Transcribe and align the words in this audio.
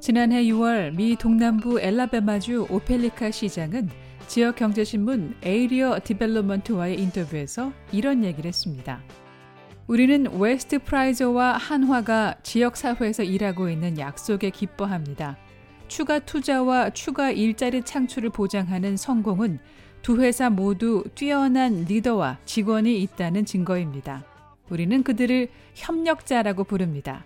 지난해 0.00 0.44
6월 0.44 0.94
미 0.94 1.16
동남부 1.16 1.80
앨라배마주 1.80 2.66
오펠리카 2.68 3.30
시장은 3.30 3.88
지역 4.26 4.56
경제신문 4.56 5.36
Area 5.42 6.00
Development와의 6.04 7.00
인터뷰에서 7.00 7.72
이런 7.90 8.22
얘기를 8.22 8.48
했습니다. 8.48 9.00
우리는 9.86 10.26
웨스트 10.38 10.80
프레이저와 10.80 11.56
한화가 11.56 12.34
지역 12.42 12.76
사회에서 12.76 13.22
일하고 13.22 13.70
있는 13.70 13.98
약속에 13.98 14.50
기뻐합니다. 14.50 15.38
추가 15.88 16.18
투자와 16.18 16.90
추가 16.90 17.30
일자리 17.30 17.82
창출을 17.82 18.28
보장하는 18.30 18.98
성공은 18.98 19.58
두 20.02 20.20
회사 20.20 20.50
모두 20.50 21.04
뛰어난 21.14 21.84
리더와 21.84 22.38
직원이 22.44 23.00
있다는 23.02 23.44
증거입니다. 23.44 24.24
우리는 24.68 25.04
그들을 25.04 25.48
협력자라고 25.74 26.64
부릅니다. 26.64 27.24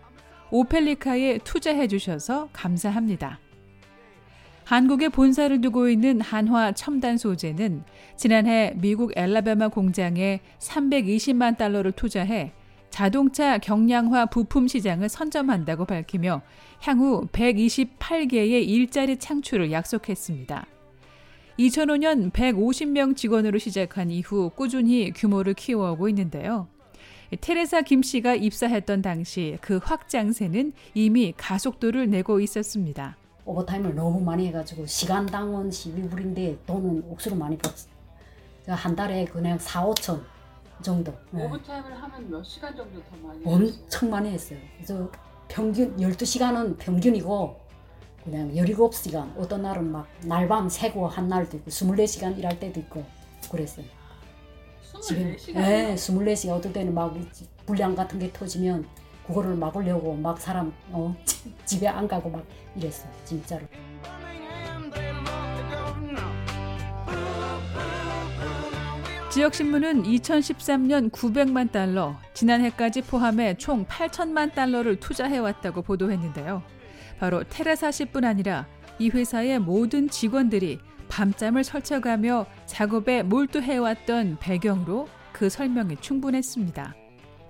오펠리카에 0.50 1.38
투자해 1.38 1.88
주셔서 1.88 2.50
감사합니다. 2.52 3.40
한국에 4.64 5.08
본사를 5.08 5.58
두고 5.62 5.88
있는 5.88 6.20
한화 6.20 6.72
첨단 6.72 7.16
소재는 7.16 7.84
지난해 8.16 8.74
미국 8.76 9.12
엘라베마 9.16 9.68
공장에 9.68 10.40
320만 10.58 11.56
달러를 11.56 11.92
투자해 11.92 12.52
자동차 12.90 13.58
경량화 13.58 14.26
부품 14.26 14.68
시장을 14.68 15.08
선점한다고 15.08 15.86
밝히며 15.86 16.42
향후 16.82 17.26
128개의 17.32 18.68
일자리 18.68 19.18
창출을 19.18 19.72
약속했습니다. 19.72 20.66
2005년 21.58 22.30
150명 22.32 23.16
직원으로 23.16 23.58
시작한 23.58 24.10
이후 24.10 24.50
꾸준히 24.54 25.10
규모를 25.12 25.54
키워오고 25.54 26.08
있는데요. 26.10 26.68
테레사 27.40 27.82
김 27.82 28.02
씨가 28.02 28.34
입사했던 28.34 29.02
당시 29.02 29.58
그 29.60 29.80
확장세는 29.82 30.72
이미 30.94 31.32
가속도를 31.36 32.10
내고 32.10 32.40
있었습니다. 32.40 33.16
오버타임을 33.46 33.94
너무 33.94 34.20
많이 34.20 34.46
해가지고 34.48 34.86
시간당원 34.86 35.70
12불인데 35.70 36.58
돈은 36.66 37.04
옥수로 37.08 37.36
많이 37.36 37.56
벌었어요. 37.56 37.92
한 38.68 38.94
달에 38.96 39.24
그냥 39.24 39.58
4, 39.58 39.86
5천 39.86 40.20
정도. 40.82 41.12
네. 41.30 41.44
오버타임을 41.44 42.02
하면 42.02 42.30
몇 42.30 42.42
시간 42.44 42.76
정도 42.76 43.00
더 43.02 43.16
많이 43.26 43.40
엄청 43.44 44.10
많이 44.10 44.30
했어요. 44.30 44.58
그래서 44.76 45.10
평균 45.48 45.96
12시간은 45.96 46.76
평균이고 46.78 47.65
그냥 48.26 48.52
17시간 48.52 49.38
어떤 49.38 49.62
날은 49.62 49.90
막 49.92 50.08
날밤 50.24 50.68
새고 50.68 51.06
한 51.06 51.28
날도 51.28 51.58
있고 51.58 51.70
24시간 51.70 52.36
일할 52.36 52.58
때도 52.58 52.80
있고 52.80 53.04
그랬어요. 53.50 53.86
24시간? 54.82 55.54
네, 55.54 55.94
24시간 55.94 56.50
어떨 56.50 56.72
때는 56.72 56.92
막 56.92 57.16
불량 57.66 57.94
같은 57.94 58.18
게 58.18 58.32
터지면 58.32 58.84
그거를 59.28 59.54
막으려고 59.54 60.14
막 60.14 60.40
사람 60.40 60.72
어, 60.90 61.14
집에 61.64 61.86
안 61.86 62.08
가고 62.08 62.28
막 62.28 62.44
이랬어 62.74 63.06
진짜로. 63.24 63.64
지역신문은 69.30 70.02
2013년 70.04 71.10
900만 71.10 71.70
달러, 71.70 72.16
지난해까지 72.32 73.02
포함해 73.02 73.56
총 73.58 73.84
8천만 73.84 74.52
달러를 74.52 74.98
투자해왔다고 74.98 75.82
보도했는데요. 75.82 76.75
바로 77.18 77.42
테레사 77.44 77.90
씨뿐 77.90 78.24
아니라 78.24 78.66
이 78.98 79.10
회사의 79.10 79.58
모든 79.58 80.08
직원들이 80.08 80.78
밤잠을 81.08 81.64
설쳐가며 81.64 82.46
작업에 82.66 83.22
몰두해왔던 83.22 84.38
배경으로 84.40 85.08
그 85.32 85.48
설명이 85.48 85.98
충분했습니다. 86.00 86.94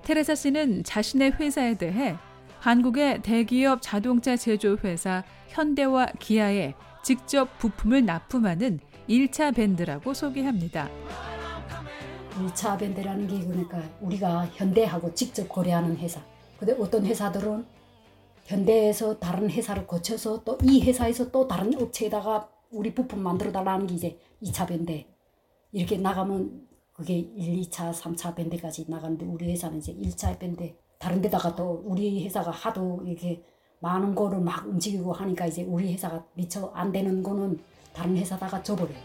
테레사 0.02 0.34
씨는 0.34 0.84
자신의 0.84 1.32
회사에 1.32 1.74
대해 1.74 2.16
한국의 2.60 3.22
대기업 3.22 3.80
자동차 3.82 4.36
제조회사 4.36 5.24
현대와 5.48 6.06
기아에 6.18 6.74
직접 7.02 7.58
부품을 7.58 8.04
납품하는 8.04 8.80
1차 9.08 9.54
밴드라고 9.54 10.14
소개합니다. 10.14 10.88
1차 12.36 12.78
밴드라는 12.78 13.26
게 13.28 13.38
그러니까 13.40 13.82
우리가 14.00 14.46
현대하고 14.54 15.14
직접 15.14 15.48
거래하는 15.48 15.96
회사. 15.98 16.20
근데 16.58 16.74
어떤 16.78 17.06
회사들은 17.06 17.64
현대에서 18.46 19.18
다른 19.18 19.50
회사를 19.50 19.86
거쳐서 19.86 20.42
또 20.44 20.56
이 20.62 20.82
회사에서 20.82 21.30
또 21.30 21.46
다른 21.46 21.74
업체에다가 21.80 22.48
우리 22.70 22.94
부품 22.94 23.20
만들어 23.22 23.52
달라는 23.52 23.86
게 23.86 23.94
이제 23.94 24.18
2차 24.42 24.68
밴드. 24.68 25.04
이렇게 25.72 25.98
나가면 25.98 26.66
그게 26.92 27.18
1, 27.18 27.60
2차, 27.62 27.92
3차 27.92 28.34
밴드까지 28.34 28.86
나가는데 28.88 29.26
우리 29.26 29.50
회사는 29.52 29.78
이제 29.78 29.92
1차 29.94 30.38
밴드. 30.38 30.72
다른 30.98 31.20
데다가 31.20 31.54
또 31.54 31.82
우리 31.84 32.24
회사가 32.24 32.50
하도 32.50 33.02
이렇게 33.04 33.42
많은 33.80 34.14
거를 34.14 34.40
막 34.40 34.66
움직이고 34.66 35.12
하니까 35.12 35.46
이제 35.46 35.62
우리 35.64 35.92
회사가 35.92 36.24
미처 36.34 36.70
안 36.74 36.90
되는 36.92 37.22
거는 37.22 37.58
다른 37.92 38.16
회사다가 38.16 38.62
줘버려요. 38.62 38.96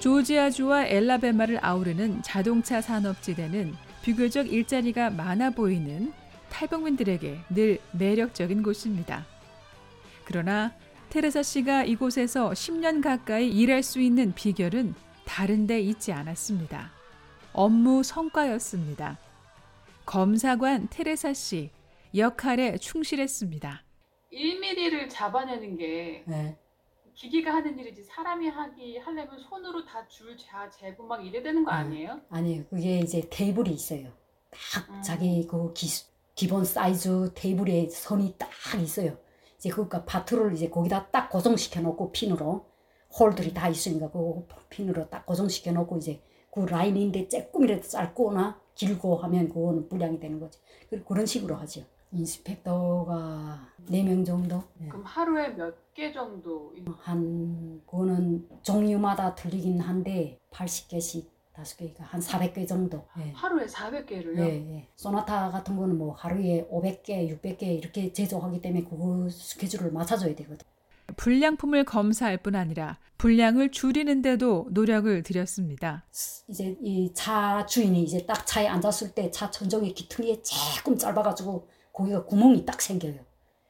조지아주와 0.00 0.86
엘라베마를 0.86 1.64
아우르는 1.64 2.22
자동차 2.22 2.80
산업지대는 2.80 3.74
비교적 4.02 4.52
일자리가 4.52 5.10
많아 5.10 5.50
보이는 5.50 6.12
탈북민들에게 6.50 7.38
늘 7.50 7.78
매력적인 7.92 8.62
곳입니다. 8.62 9.26
그러나 10.24 10.72
테레사 11.10 11.42
씨가 11.42 11.84
이곳에서 11.84 12.50
10년 12.50 13.02
가까이 13.02 13.48
일할 13.48 13.82
수 13.82 14.00
있는 14.00 14.34
비결은 14.34 14.94
다른 15.24 15.66
데 15.66 15.80
있지 15.80 16.12
않았습니다. 16.12 16.92
업무 17.52 18.02
성과였습니다. 18.02 19.18
검사관 20.04 20.88
테레사 20.90 21.32
씨 21.32 21.70
역할에 22.14 22.76
충실했습니다. 22.78 23.82
1mm를 24.32 25.08
잡아내는 25.08 25.76
게 25.76 26.24
네. 26.26 26.58
기기가 27.14 27.54
하는 27.54 27.78
일이지 27.78 28.02
사람이 28.04 28.48
하기 28.48 28.98
하려면 28.98 29.38
손으로 29.38 29.84
다 29.86 30.06
줄 30.08 30.36
재고 30.70 31.06
막 31.06 31.24
이래야 31.24 31.42
되는 31.42 31.64
거 31.64 31.70
아니에요? 31.70 32.20
아니에요. 32.28 32.64
그게 32.66 32.98
이제 32.98 33.26
테이블이 33.30 33.70
있어요. 33.70 34.12
딱 34.72 34.88
음. 34.90 35.02
자기 35.02 35.46
그 35.46 35.72
기, 35.72 35.86
기본 36.36 36.64
사이즈 36.64 37.32
테이블에 37.34 37.88
선이 37.88 38.34
딱 38.38 38.48
있어요. 38.80 39.16
이제 39.58 39.70
그니까 39.70 40.04
파트를 40.04 40.52
이제 40.54 40.68
거기다 40.68 41.08
딱 41.10 41.30
고정시켜 41.30 41.80
놓고 41.80 42.12
핀으로 42.12 42.66
홀들이 43.18 43.54
다 43.54 43.68
있으니까 43.68 44.10
그 44.10 44.46
핀으로 44.68 45.08
딱 45.08 45.24
고정시켜 45.26 45.72
놓고 45.72 45.96
이제 45.96 46.20
그 46.52 46.60
라인인데 46.60 47.28
조금이라도 47.28 47.88
짧거나 47.88 48.60
길고 48.74 49.16
하면 49.16 49.48
그거는 49.48 49.88
불량이 49.88 50.20
되는 50.20 50.38
거지. 50.38 50.58
그- 50.90 51.02
그런 51.02 51.24
식으로 51.24 51.56
하죠. 51.56 51.82
인스펙터가 52.12 53.68
4명 53.90 54.24
정도? 54.24 54.62
네. 54.74 54.88
그럼 54.88 55.04
하루에 55.04 55.48
몇 55.48 55.74
개 55.94 56.12
정도 56.12 56.74
한, 57.00 57.80
그거는 57.86 58.46
종류마다 58.62 59.34
틀리긴 59.34 59.80
한데 59.80 60.38
80개씩, 60.50 61.26
5개, 61.56 61.94
한 61.98 62.20
400개 62.20 62.66
정도. 62.68 63.06
예. 63.18 63.30
하루에 63.32 63.66
400개를요? 63.66 64.38
예, 64.40 64.74
예. 64.74 64.88
소나타 64.96 65.50
같은 65.50 65.76
거는 65.76 65.96
뭐 65.96 66.12
하루에 66.14 66.66
500개, 66.70 67.28
600개 67.40 67.62
이렇게 67.62 68.12
제조하기 68.12 68.60
때문에 68.60 68.84
그거 68.84 69.28
스케줄을 69.30 69.90
맞춰줘야 69.92 70.34
되거든. 70.34 70.66
불량품을 71.16 71.84
검사할 71.84 72.38
뿐 72.38 72.56
아니라 72.56 72.98
불량을 73.16 73.70
줄이는데도 73.70 74.66
노력을 74.70 75.22
들였습니다. 75.22 76.04
이제 76.48 76.76
이 76.82 77.12
차 77.14 77.64
주인이 77.64 78.02
이제 78.02 78.26
딱 78.26 78.44
차에 78.46 78.66
앉았을 78.66 79.12
때 79.14 79.30
차 79.30 79.50
천정의 79.50 79.94
기퉁이 79.94 80.42
조금 80.42 80.98
짧아가지고 80.98 81.68
거기가 81.92 82.24
구멍이 82.24 82.66
딱 82.66 82.82
생겨요. 82.82 83.20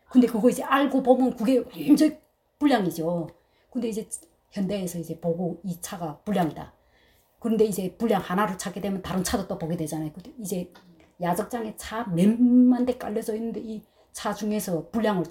근데 0.09 0.27
그거 0.27 0.49
이제 0.49 0.63
알고 0.63 1.03
보면 1.03 1.37
그게 1.37 1.63
완전 1.89 2.19
불량이죠. 2.59 3.29
근데 3.71 3.89
이제 3.89 4.09
현대에서 4.51 4.99
이제 4.99 5.21
보고 5.21 5.61
이 5.63 5.79
차가 5.83 6.17
불량이다. 6.25 6.73
그런데 7.41 7.65
이제 7.65 7.95
불량 7.97 8.21
하나를 8.23 8.59
찾게 8.59 8.81
되면 8.81 9.03
다른 9.03 9.23
차도 9.25 9.47
또 9.49 9.59
보게 9.59 9.77
되잖아요. 9.77 10.11
이제 10.39 10.73
야적장에 11.21 11.77
차 11.77 12.05
몇만 12.09 12.85
대 12.87 12.97
깔려져 12.99 13.35
있는데 13.37 13.61
이 13.61 13.83
차 14.13 14.33
중에서 14.33 14.89
불량을 14.91 15.25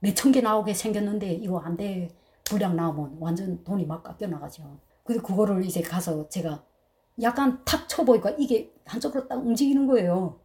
몇 0.00 0.14
천 0.14 0.32
개 0.32 0.40
나오게 0.40 0.72
생겼는데 0.72 1.30
이거 1.34 1.58
안 1.60 1.76
돼. 1.76 2.08
불량 2.44 2.74
나오면 2.74 3.18
완전 3.20 3.62
돈이 3.64 3.84
막 3.84 4.02
깎여 4.02 4.28
나가죠. 4.28 4.78
근데 5.04 5.20
그거를 5.20 5.62
이제 5.64 5.82
가서 5.82 6.26
제가 6.30 6.64
약간 7.22 7.62
탁 7.66 7.86
쳐보니까 7.88 8.30
이게 8.38 8.72
한쪽으로 8.86 9.28
딱 9.28 9.36
움직이는 9.36 9.86
거예요. 9.86 10.40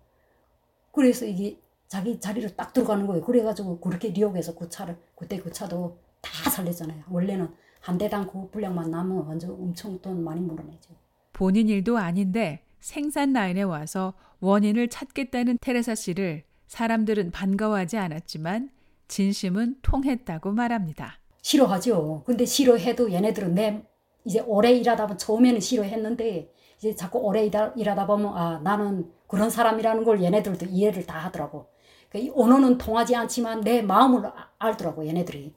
그래서 0.92 1.26
이게 1.26 1.60
자기 1.88 2.20
자리를 2.20 2.56
딱 2.58 2.74
들어가는 2.74 3.08
거예요. 3.08 3.24
그래가지고 3.24 3.80
그렇게 3.80 4.10
리옥에서 4.10 4.56
그 4.56 4.68
차를, 4.70 4.98
그때 5.16 5.38
그 5.40 5.52
차도 5.52 5.98
다 6.22 6.50
살렸잖아요. 6.50 7.04
원래는 7.10 7.50
한 7.80 7.98
대당 7.98 8.28
그 8.28 8.50
분량만 8.50 8.92
남으면 8.92 9.26
완전 9.26 9.52
엄청 9.52 10.00
돈 10.02 10.24
많이 10.24 10.42
물어내죠. 10.42 10.94
본인 11.36 11.68
일도 11.68 11.98
아닌데 11.98 12.62
생산 12.80 13.34
라인에 13.34 13.62
와서 13.62 14.14
원인을 14.40 14.88
찾겠다는 14.88 15.58
테레사 15.60 15.94
씨를 15.94 16.44
사람들은 16.68 17.32
반가워하지 17.32 17.98
않았지만 17.98 18.70
진심은 19.10 19.76
통했다고 19.82 20.54
말합니다. 20.54 21.20
싫어하죠. 21.42 22.24
근데 22.26 22.46
싫어해도 22.46 23.12
얘네들은 23.12 23.54
내 23.54 23.84
이제 24.24 24.40
오래 24.48 24.72
일하다 24.72 25.08
보면 25.08 25.18
처음에는 25.18 25.60
싫어했는데 25.60 26.54
이제 26.78 26.96
자꾸 26.96 27.20
오래 27.20 27.46
일하, 27.46 27.74
일하다 27.76 28.08
보면 28.08 28.28
아 28.34 28.62
나는 28.64 29.12
그런 29.28 29.50
사람이라는 29.50 30.06
걸 30.06 30.24
얘네들도 30.24 30.68
이해를 30.68 31.06
다 31.06 31.20
하더라고. 31.20 31.68
그러니까 32.10 32.34
언어는 32.42 32.78
통하지 32.78 33.14
않지만 33.14 33.60
내 33.60 33.82
마음을 33.82 34.26
아, 34.26 34.52
알더라고 34.58 35.06
얘네들이. 35.06 35.54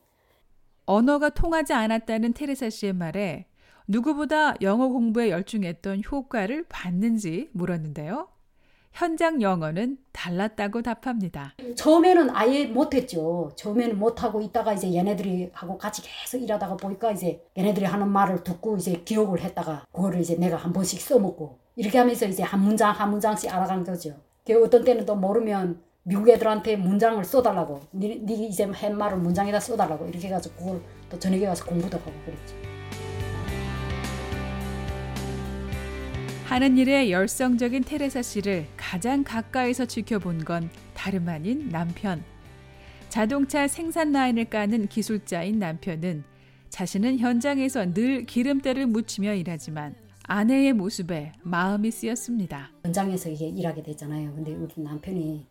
언어가 0.86 1.30
통하지 1.30 1.72
않았다는 1.72 2.32
테레사 2.32 2.68
씨의 2.68 2.94
말에 2.94 3.46
누구보다 3.88 4.54
영어 4.60 4.88
공부에 4.88 5.30
열중했던 5.30 6.02
효과를 6.10 6.66
봤는지 6.68 7.48
물었는데요. 7.52 8.28
현장 8.92 9.40
영어는 9.40 9.96
달랐다고 10.12 10.82
답합니다. 10.82 11.54
처음에는 11.74 12.28
아예 12.34 12.66
못했죠. 12.66 13.52
처음에는 13.56 13.98
못하고 13.98 14.42
있다가 14.42 14.74
이제 14.74 14.92
얘네들이 14.92 15.50
하고 15.52 15.78
같이 15.78 16.02
계속 16.02 16.42
일하다가 16.42 16.76
보니까 16.76 17.12
이제 17.12 17.42
얘네들이 17.56 17.86
하는 17.86 18.08
말을 18.08 18.44
듣고 18.44 18.76
이제 18.76 19.00
기억을 19.04 19.40
했다가 19.40 19.86
그거를 19.90 20.20
이제 20.20 20.36
내가 20.36 20.56
한 20.56 20.72
번씩 20.72 21.00
써먹고 21.00 21.58
이렇게 21.76 21.96
하면서 21.96 22.26
이제 22.26 22.42
한 22.42 22.60
문장 22.60 22.92
한 22.92 23.10
문장씩 23.10 23.54
알아간 23.54 23.84
거죠. 23.84 24.16
그 24.44 24.62
어떤 24.62 24.84
때는 24.84 25.06
또 25.06 25.14
모르면 25.14 25.80
미국 26.02 26.28
애들한테 26.28 26.76
문장을 26.76 27.22
써달라고 27.24 27.80
니, 27.94 28.20
니 28.20 28.48
이제 28.48 28.64
한 28.64 28.98
말을 28.98 29.18
문장에다 29.18 29.60
써달라고 29.60 30.08
이렇게 30.08 30.26
해가지고 30.26 30.56
그걸 30.56 30.82
또 31.08 31.18
저녁에 31.18 31.46
가서 31.46 31.64
공부도 31.64 31.98
하고 31.98 32.12
그랬죠. 32.26 32.67
하는 36.48 36.78
일에 36.78 37.10
열성적인 37.10 37.84
테레사 37.84 38.22
씨를 38.22 38.66
가장 38.74 39.22
가까이서 39.22 39.84
지켜본 39.84 40.46
건 40.46 40.70
다름 40.94 41.28
아닌 41.28 41.68
남편. 41.68 42.24
자동차 43.10 43.68
생산 43.68 44.12
라인을 44.12 44.46
까는 44.46 44.86
기술자인 44.86 45.58
남편은 45.58 46.24
자신은 46.70 47.18
현장에서 47.18 47.92
늘 47.92 48.24
기름때를 48.24 48.86
묻히며 48.86 49.34
일하지만 49.34 49.94
아내의 50.22 50.72
모습에 50.72 51.32
마음이 51.42 51.90
쓰였습니다. 51.90 52.70
현장에서 52.82 53.28
이게 53.28 53.48
일하게 53.48 53.82
됐잖아요. 53.82 54.34
근데 54.34 54.54
우리 54.54 54.72
남편이 54.74 55.46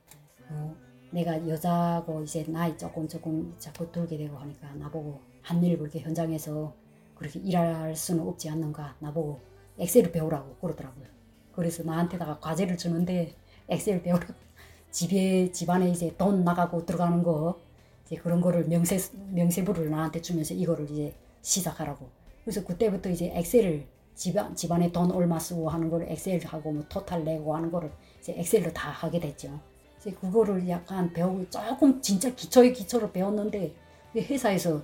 어, 0.49 0.75
내가 1.11 1.47
여자고 1.47 2.23
이제 2.23 2.43
나이 2.47 2.75
조금 2.75 3.07
조금 3.07 3.53
자꾸 3.59 3.91
들게 3.91 4.17
되고 4.17 4.35
하니까 4.35 4.73
나보고 4.73 5.21
한일 5.43 5.77
그렇게 5.77 5.99
현장에서 5.99 6.73
그렇게 7.13 7.39
일할 7.41 7.95
수는 7.95 8.23
없지 8.23 8.49
않는가 8.49 8.95
나보고 8.97 9.56
엑셀을 9.79 10.11
배우라고 10.11 10.55
그러더라고요. 10.55 11.05
그래서 11.53 11.83
나한테다가 11.83 12.39
과제를 12.39 12.77
주는데 12.77 13.33
엑셀 13.69 14.01
배우라고 14.03 14.33
집에 14.91 15.51
집안에 15.51 15.89
이제 15.89 16.15
돈 16.17 16.43
나가고 16.43 16.85
들어가는 16.85 17.23
거 17.23 17.59
이제 18.05 18.15
그런 18.15 18.41
거를 18.41 18.65
명세 18.67 18.97
명세부를 19.31 19.89
나한테 19.89 20.21
주면서 20.21 20.53
이거를 20.53 20.89
이제 20.89 21.13
시작하라고. 21.41 22.09
그래서 22.43 22.63
그때부터 22.63 23.09
이제 23.09 23.31
엑셀을 23.33 23.85
집안 24.15 24.55
집안에 24.55 24.91
돈 24.91 25.11
얼마 25.11 25.37
쓰고 25.37 25.69
하는 25.69 25.89
걸 25.89 26.03
엑셀하고 26.09 26.71
뭐 26.71 26.83
토탈 26.89 27.23
내고 27.23 27.55
하는 27.55 27.71
거를 27.71 27.91
이제 28.19 28.33
엑셀로 28.37 28.73
다 28.73 28.89
하게 28.89 29.19
됐죠. 29.19 29.59
이제 29.99 30.11
그거를 30.11 30.67
약간 30.69 31.11
배우고 31.13 31.49
조금 31.49 32.01
진짜 32.01 32.33
기초의 32.33 32.73
기초를 32.73 33.11
배웠는데 33.11 33.75
회사에서 34.15 34.81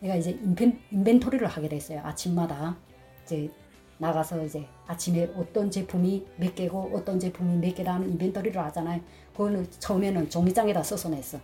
내가 0.00 0.16
이제 0.16 0.30
인벤, 0.30 0.80
인벤토리를 0.90 1.46
하게 1.46 1.68
됐어요. 1.68 2.00
아침마다 2.02 2.76
이제 3.24 3.50
나가서 4.02 4.44
이제 4.44 4.66
아침에 4.88 5.30
어떤 5.36 5.70
제품이 5.70 6.26
몇 6.36 6.56
개고 6.56 6.90
어떤 6.92 7.20
제품이 7.20 7.58
몇 7.64 7.72
개다 7.72 7.94
하는 7.94 8.10
인벤토리를 8.10 8.60
하잖아요. 8.60 9.00
그거는 9.30 9.64
처음에는 9.78 10.28
종이장에다 10.28 10.82
써서 10.82 11.08
냈어. 11.08 11.38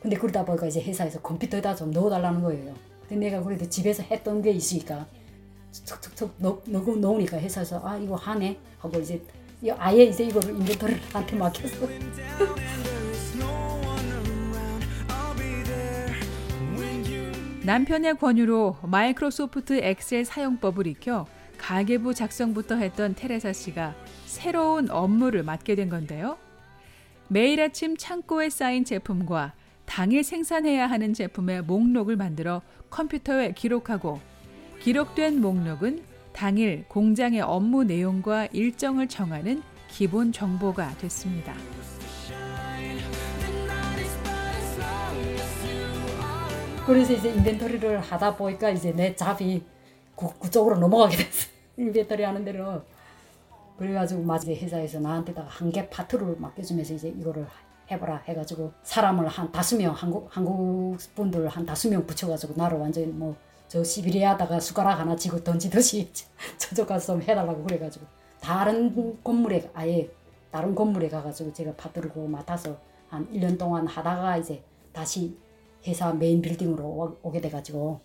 근데 0.00 0.16
그러다 0.16 0.44
보니까 0.44 0.68
이제 0.68 0.80
회사에서 0.80 1.20
컴퓨터에다 1.20 1.74
좀 1.74 1.90
넣어달라는 1.90 2.40
거예요. 2.40 2.72
근데 3.08 3.28
내가 3.28 3.42
그래도 3.42 3.68
집에서 3.68 4.04
했던 4.04 4.40
게 4.40 4.52
있으니까 4.52 5.08
툭툭툭 5.84 6.34
넣, 6.38 6.62
넣고 6.66 6.96
놓으니까 6.96 7.38
회사에서 7.38 7.80
아 7.84 7.96
이거 7.96 8.14
하네 8.14 8.56
하고 8.78 9.00
이제 9.00 9.20
아예 9.76 10.04
이제 10.04 10.24
이거를 10.24 10.50
인벤토리를 10.50 11.00
한테 11.12 11.36
맡겼어. 11.36 11.88
남편의 17.64 18.18
권유로 18.18 18.76
마이크로소프트 18.82 19.80
엑셀 19.82 20.24
사용법을 20.24 20.86
익혀 20.86 21.26
가계부 21.72 22.12
작성부터 22.12 22.74
했던 22.76 23.14
테레사 23.14 23.54
씨가 23.54 23.94
새로운 24.26 24.90
업무를 24.90 25.42
맡게 25.42 25.74
된 25.74 25.88
건데요. 25.88 26.36
매일 27.28 27.62
아침 27.62 27.96
창고에 27.96 28.50
쌓인 28.50 28.84
제품과 28.84 29.54
당일 29.86 30.22
생산해야 30.22 30.86
하는 30.86 31.14
제품의 31.14 31.62
목록을 31.62 32.16
만들어 32.16 32.60
컴퓨터에 32.90 33.52
기록하고 33.52 34.20
기록된 34.80 35.40
목록은 35.40 36.02
당일 36.34 36.84
공장의 36.88 37.40
업무 37.40 37.84
내용과 37.84 38.48
일정을 38.52 39.08
정하는 39.08 39.62
기본 39.88 40.30
정보가 40.30 40.98
됐습니다. 40.98 41.54
그래서 46.84 47.14
이제 47.14 47.30
인벤토리를 47.30 47.98
하다 47.98 48.36
보니까 48.36 48.68
이제 48.68 48.92
내 48.92 49.16
잡이 49.16 49.64
그, 50.14 50.38
그쪽으로 50.38 50.76
넘어가게 50.76 51.16
됐어. 51.16 51.51
인벤토리 51.76 52.22
하는 52.22 52.44
대로. 52.44 52.82
그래가지고 53.78 54.22
마지막에 54.22 54.60
회사에서 54.60 55.00
나한테다가 55.00 55.48
한 55.48 55.70
개 55.72 55.88
파트를 55.88 56.36
맡겨주면서 56.38 56.94
이제 56.94 57.08
이거를 57.08 57.46
해보라 57.90 58.22
해가지고 58.28 58.72
사람을 58.82 59.26
한 59.28 59.50
다섯 59.50 59.76
명 59.76 59.92
한국 59.92 60.28
한국 60.30 60.96
분들 61.14 61.48
한 61.48 61.66
다섯 61.66 61.88
명 61.88 62.06
붙여가지고 62.06 62.54
나를 62.56 62.78
완전히 62.78 63.06
뭐 63.06 63.36
저 63.72 63.82
시베리아다가 63.82 64.60
숟가락 64.60 65.00
하나 65.00 65.16
쥐고 65.16 65.42
던지듯이 65.44 66.12
저쪽 66.58 66.86
가서 66.88 67.14
좀 67.14 67.22
해달라고 67.22 67.64
그래가지고 67.64 68.04
다른 68.38 69.24
건물에 69.24 69.70
아예 69.72 70.10
다른 70.50 70.74
건물에 70.74 71.08
가가지고 71.08 71.54
제가 71.54 71.72
파트를 71.76 72.10
맡아서 72.28 72.76
한 73.08 73.26
1년 73.32 73.58
동안 73.58 73.86
하다가 73.86 74.36
이제 74.36 74.62
다시 74.92 75.38
회사 75.86 76.12
메인 76.12 76.42
빌딩으로 76.42 77.18
오게 77.22 77.40
돼가지고 77.40 78.02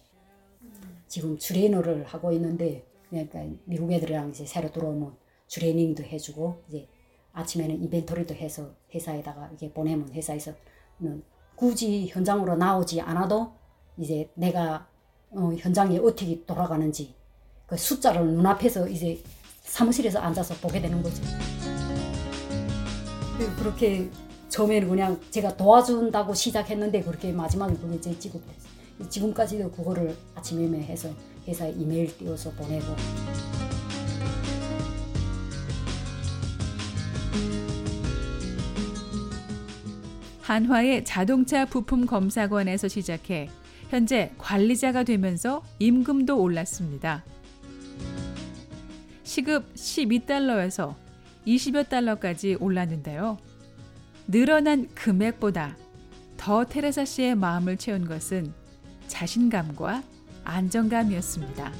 지금 1.10 1.38
트레이너를 1.38 2.06
하고 2.06 2.32
있는데 2.32 2.86
그러니까 3.10 3.44
미국 3.66 3.92
애들이랑 3.92 4.30
이제 4.30 4.46
새로 4.46 4.72
들어오면 4.72 5.16
트레이닝도 5.48 6.04
해주고 6.04 6.64
이제 6.68 6.88
아침에는 7.34 7.84
이벤토리도 7.84 8.34
해서 8.36 8.72
회사에다가 8.94 9.50
이게 9.54 9.72
보내면 9.72 10.12
회사에서는 10.14 11.24
굳이 11.56 12.08
현장으로 12.08 12.56
나오지 12.56 13.02
않아도 13.02 13.54
이제 13.98 14.30
내가 14.36 14.88
어, 15.32 15.52
현장이 15.58 16.00
어떻게 16.00 16.44
돌아가는지 16.46 17.16
그 17.66 17.76
숫자를 17.76 18.26
눈앞에서 18.26 18.88
이제 18.88 19.22
사무실에서 19.62 20.20
앉아서 20.20 20.56
보게 20.56 20.82
되는 20.82 21.02
거죠. 21.04 21.22
그렇게 23.60 24.10
처음에는 24.50 24.88
그냥 24.88 25.22
제가 25.30 25.58
도와준다고 25.58 26.34
시작했는데 26.34 27.02
그렇게 27.02 27.32
마지막에 27.32 27.76
그게 27.76 28.00
제 28.00 28.18
직업 28.18 28.42
됐어요. 28.48 28.77
지금까지도 29.10 29.72
그거를 29.72 30.16
아침에 30.36 30.80
해서 30.80 31.10
회사에 31.48 31.72
이메일 31.72 32.16
띄워서 32.18 32.52
보내고. 32.52 32.86
한화의 40.42 41.04
자동차 41.04 41.66
부품 41.66 42.06
검사관에서 42.06 42.88
시작해 42.88 43.50
현재 43.90 44.32
관리자가 44.38 45.04
되면서 45.04 45.62
임금도 45.80 46.42
올랐습니다. 46.42 47.26
시급 49.24 49.74
12달러에서 49.76 50.96
20여 51.46 51.90
달러까지 51.90 52.56
올랐는데요. 52.60 53.38
늘어난 54.28 54.88
금액보다 54.96 55.78
더 56.38 56.66
테레사 56.66 57.06
씨의 57.06 57.36
마음을 57.36 57.78
채운 57.78 58.08
것은 58.08 58.54
자신감과 59.08 60.04
안정감이었습니다. 60.44 61.72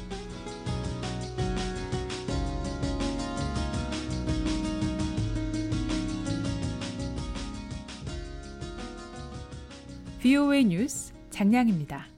VOA 10.20 10.66
뉴스 10.66 11.14
장량입니다. 11.30 12.17